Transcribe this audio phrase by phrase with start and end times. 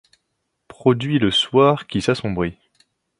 [0.67, 2.57] Produit le soir qui s’assombrit